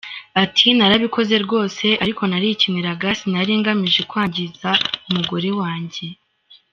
[0.43, 4.69] Ati: “Narabikoze rwose ariko narikiniraga sinari ngamije kwangiza
[5.09, 6.05] umugore wanjye.